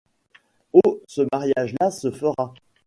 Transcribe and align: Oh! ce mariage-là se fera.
Oh! 0.73 0.99
ce 1.07 1.21
mariage-là 1.31 1.91
se 1.91 2.09
fera. 2.09 2.55